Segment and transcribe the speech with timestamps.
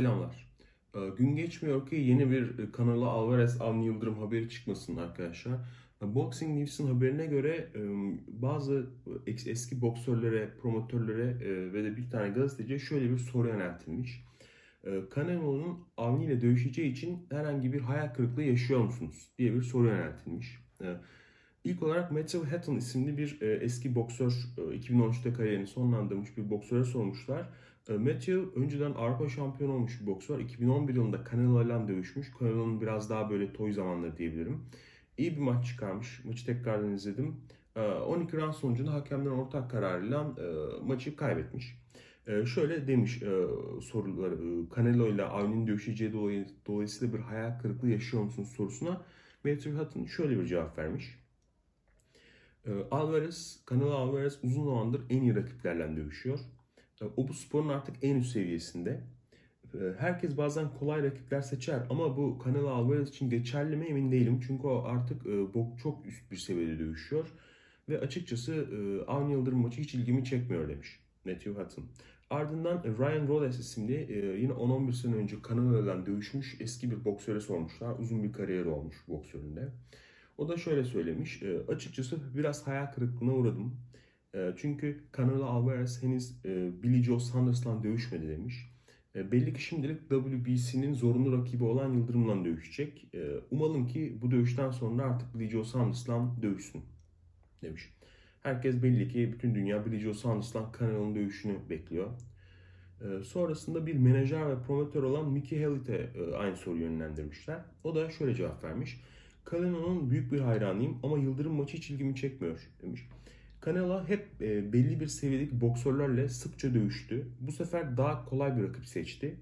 [0.00, 0.48] Selamlar.
[0.94, 5.52] Ee, Gün geçmiyor ki yeni bir e, kanala Alvarez Avni Yıldırım haberi çıkmasın arkadaşlar.
[6.02, 7.80] Ee, Boxing News'un haberine göre e,
[8.28, 8.86] bazı
[9.26, 14.24] es- eski boksörlere, promotörlere e, ve de bir tane gazeteciye şöyle bir soru yöneltilmiş.
[14.86, 19.86] Ee, Canelo'nun Avni ile dövüşeceği için herhangi bir hayal kırıklığı yaşıyor musunuz diye bir soru
[19.88, 20.58] yöneltilmiş.
[20.82, 20.96] Ee,
[21.64, 27.48] İlk olarak Matthew Hatton isimli bir eski boksör, e, 2013'te kariyerini sonlandırmış bir boksöre sormuşlar.
[27.88, 30.40] E, Matthew önceden Avrupa şampiyonu olmuş bir boksör.
[30.40, 32.32] 2011 yılında Canelo ile dövüşmüş.
[32.40, 34.60] Canelo'nun biraz daha böyle toy zamanları diyebilirim.
[35.18, 36.24] İyi bir maç çıkarmış.
[36.24, 37.36] Maçı tekrardan izledim.
[37.76, 40.46] E, 12 round sonucunda hakemlerin ortak kararıyla e,
[40.84, 41.78] maçı kaybetmiş.
[42.26, 43.46] E, şöyle demiş e,
[43.82, 49.02] soruları, e, Canelo ile Avni'nin dövüşeceği dolayı, dolayısıyla bir hayal kırıklığı yaşıyor musunuz sorusuna
[49.44, 51.18] Matthew Hatton şöyle bir cevap vermiş.
[52.66, 56.38] E, Alvarez, Canelo Alvarez uzun zamandır en iyi rakiplerle dövüşüyor.
[57.16, 59.00] O bu sporun artık en üst seviyesinde.
[59.74, 64.40] E, Herkes bazen kolay rakipler seçer ama bu Canelo Alvarez için geçerli mi emin değilim.
[64.46, 67.26] Çünkü o artık e, bo- çok üst bir seviyede dövüşüyor.
[67.88, 71.84] Ve açıkçası e, Avni Yıldırım maçı hiç ilgimi çekmiyor demiş Matthew Hutton.
[72.30, 73.92] Ardından e, Ryan Rolls isimli
[74.40, 77.98] yine 10-11 sene önce Canelo'dan dövüşmüş eski bir boksöre sormuşlar.
[77.98, 79.68] Uzun bir kariyeri olmuş boksörün de.
[80.38, 81.42] O da şöyle söylemiş.
[81.68, 83.76] açıkçası biraz hayal kırıklığına uğradım.
[84.36, 88.70] E, çünkü Canelo Alvarez henüz e, Billy Joe Saunders'la dövüşmedi demiş.
[89.14, 93.14] E, belli ki şimdilik WBC'nin zorunlu rakibi olan Yıldırım'la dövüşecek.
[93.14, 96.82] E, umalım ki bu dövüşten sonra artık Billy Joe Saunders'la dövüşsün
[97.62, 97.92] demiş.
[98.42, 102.10] Herkes belli ki bütün dünya Billy Joe Saunders'la Canelo'nun dövüşünü bekliyor.
[103.24, 107.60] Sonrasında bir menajer ve promotör olan Mickey Hellit'e aynı soruyu yönlendirmişler.
[107.84, 109.00] O da şöyle cevap vermiş.
[109.50, 113.08] Canelo'nun büyük bir hayranıyım ama Yıldırım maçı hiç ilgimi çekmiyor demiş.
[113.64, 117.26] Canelo hep e, belli bir seviyedeki boksörlerle sıkça dövüştü.
[117.40, 119.36] Bu sefer daha kolay bir rakip seçti.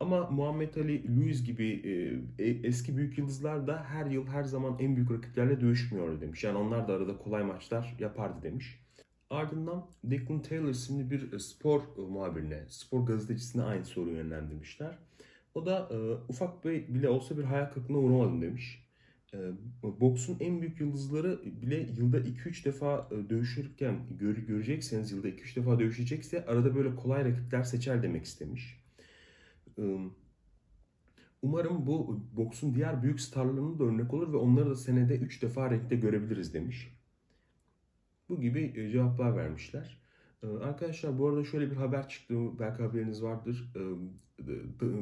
[0.00, 1.66] Ama Muhammed Ali, Luis gibi
[2.38, 6.44] e, e, eski büyük yıldızlar da her yıl her zaman en büyük rakiplerle dövüşmüyordu demiş.
[6.44, 8.80] Yani onlar da arada kolay maçlar yapardı demiş.
[9.30, 14.98] Ardından Declan Taylor isimli bir spor muhabirine, spor gazetecisine aynı soruyu yönlendirmişler.
[15.54, 15.96] O da e,
[16.28, 18.87] ufak bir bile olsa bir hayal kırıklığına uğramadım demiş.
[19.82, 26.46] Boksun en büyük yıldızları bile yılda 2-3 defa dövüşürken gör, görecekseniz yılda 2-3 defa dövüşecekse
[26.46, 28.80] arada böyle kolay rakipler seçer demek istemiş.
[31.42, 35.70] Umarım bu boksun diğer büyük starlarının da örnek olur ve onları da senede 3 defa
[35.70, 36.94] renkte görebiliriz demiş.
[38.28, 40.07] Bu gibi cevaplar vermişler.
[40.42, 42.34] E, Arkadaşlar bu arada şöyle bir haber çıktı.
[42.58, 43.72] Belki haberiniz vardır.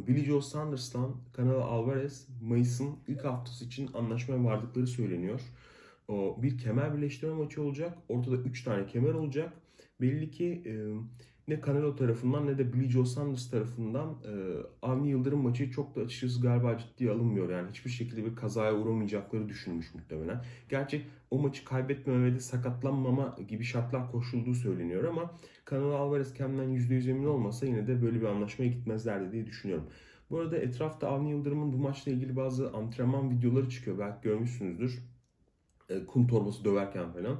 [0.06, 5.40] Billy Joe Saunders'tan Canelo Alvarez Mayıs'ın ilk haftası için anlaşmaya vardıkları söyleniyor.
[6.08, 7.98] O bir kemer birleştirme maçı olacak.
[8.08, 9.52] Ortada 3 tane kemer olacak.
[10.00, 10.72] Belli ki e,
[11.48, 14.32] ne Canelo tarafından ne de Billy Joe Saunders tarafından e,
[14.82, 17.50] Avni Yıldırım maçı çok da açıkçası galiba ciddiye alınmıyor.
[17.50, 20.44] Yani hiçbir şekilde bir kazaya uğramayacakları düşünülmüş muhtemelen.
[20.68, 25.30] Gerçi o maçı kaybetmeme ve de sakatlanmama gibi şartlar koşulduğu söyleniyor ama
[25.70, 29.86] Canelo Alvarez kendinden %100 emin olmasa yine de böyle bir anlaşmaya gitmezlerdi diye düşünüyorum.
[30.30, 33.98] Bu arada etrafta Avni Yıldırım'ın bu maçla ilgili bazı antrenman videoları çıkıyor.
[33.98, 35.02] Belki görmüşsünüzdür.
[35.88, 37.36] E, kum torbası döverken falan.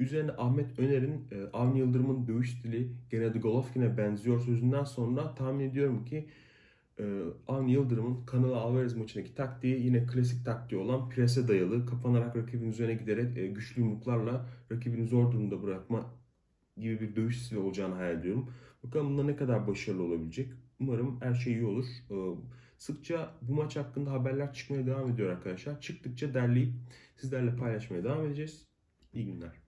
[0.00, 6.04] Üzerine Ahmet Öner'in e, Avni Yıldırım'ın dövüş stili Gennady Golovkin'e benziyor sözünden sonra tahmin ediyorum
[6.04, 6.28] ki
[6.98, 12.70] e, Avni Yıldırım'ın Canelo Alvarez maçındaki taktiği yine klasik taktiği olan prese dayalı, kapanarak rakibin
[12.70, 16.14] üzerine giderek e, güçlü yumruklarla rakibini zor durumda bırakma
[16.76, 18.50] gibi bir dövüş stili olacağını hayal ediyorum.
[18.84, 20.52] Bakalım bunda ne kadar başarılı olabilecek.
[20.80, 21.86] Umarım her şey iyi olur.
[22.10, 22.16] E,
[22.78, 25.80] Sıkça bu maç hakkında haberler çıkmaya devam ediyor arkadaşlar.
[25.80, 26.72] Çıktıkça derleyip
[27.16, 28.66] sizlerle paylaşmaya devam edeceğiz.
[29.12, 29.65] İyi günler.